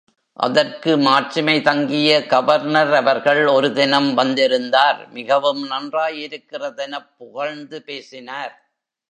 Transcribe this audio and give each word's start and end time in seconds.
அதற்கு 0.37 0.97
மாட்சிமை 0.97 1.61
தங்கிய 1.61 2.25
கவர்னர் 2.25 2.93
அவர்கள் 2.93 3.45
ஒரு 3.47 3.73
தினம் 3.73 4.13
வந்திருந்தார் 4.13 5.09
மிகவும் 5.09 5.63
நன்றாயிருக்கிறதெனப் 5.71 7.11
புகழ்ந்து 7.17 7.81
பேசினார். 7.81 8.53